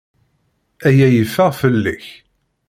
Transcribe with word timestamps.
Aya 0.87 1.07
yeffeɣ 1.15 1.51
fell-ak. 1.59 2.05